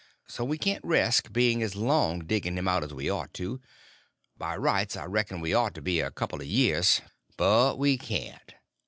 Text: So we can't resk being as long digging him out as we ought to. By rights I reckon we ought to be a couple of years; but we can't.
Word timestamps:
So 0.27 0.43
we 0.43 0.57
can't 0.57 0.83
resk 0.83 1.31
being 1.31 1.61
as 1.61 1.75
long 1.75 2.21
digging 2.25 2.57
him 2.57 2.67
out 2.67 2.83
as 2.83 2.91
we 2.91 3.07
ought 3.07 3.35
to. 3.35 3.61
By 4.35 4.57
rights 4.57 4.97
I 4.97 5.05
reckon 5.05 5.41
we 5.41 5.53
ought 5.53 5.75
to 5.75 5.81
be 5.83 5.99
a 6.01 6.09
couple 6.09 6.41
of 6.41 6.47
years; 6.47 7.01
but 7.37 7.77
we 7.77 7.99
can't. 7.99 8.55